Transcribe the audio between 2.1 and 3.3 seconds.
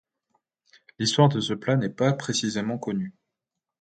précisément connue.